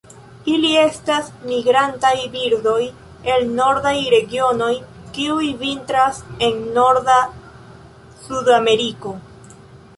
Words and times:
Ili 0.51 0.69
estas 0.83 1.27
migrantaj 1.49 2.13
birdoj 2.37 2.79
el 3.35 3.45
nordaj 3.59 3.93
regionoj 4.15 4.71
kiuj 5.19 5.53
vintras 5.63 6.25
en 6.49 6.59
norda 6.81 7.19
Sudameriko. 8.27 9.17